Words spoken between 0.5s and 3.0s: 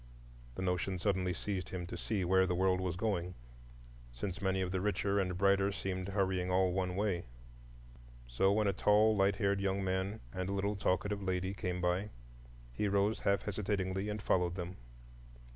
The notion suddenly seized him to see where the world was